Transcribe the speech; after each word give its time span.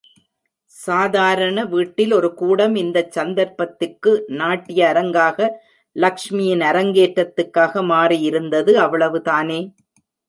சாதாரண 0.75 1.65
வீட்டில் 1.73 2.13
ஒரு 2.13 2.29
கூடம் 2.33 2.75
இந்தச் 2.75 3.11
சந்தர்ப்பத்துக்கு 3.11 4.11
நாட்டிய 4.39 4.87
அரங்காக, 4.91 5.37
லக்ஷ்மியின் 5.95 6.65
அரங்கேற்றத்துக்காக 6.71 7.83
மாறியிருந்தது 7.91 8.73
அவ்வளவுதானே! 8.85 9.61